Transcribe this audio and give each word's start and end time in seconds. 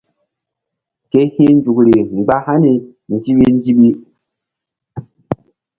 Ke 1.09 1.19
hi̧ 1.33 1.47
nzukri 1.57 1.93
mgba 2.15 2.35
hani 2.45 2.71
ndiɓi 3.15 3.45
ndiɓi. 3.55 3.87